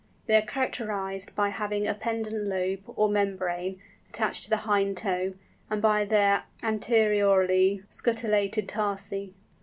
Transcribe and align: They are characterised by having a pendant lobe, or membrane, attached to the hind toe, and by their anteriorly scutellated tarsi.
They 0.25 0.35
are 0.35 0.41
characterised 0.41 1.35
by 1.35 1.49
having 1.49 1.85
a 1.87 1.93
pendant 1.93 2.47
lobe, 2.47 2.81
or 2.87 3.07
membrane, 3.07 3.79
attached 4.09 4.43
to 4.45 4.49
the 4.49 4.57
hind 4.65 4.97
toe, 4.97 5.35
and 5.69 5.79
by 5.79 6.05
their 6.05 6.45
anteriorly 6.63 7.83
scutellated 7.91 8.67
tarsi. 8.67 9.35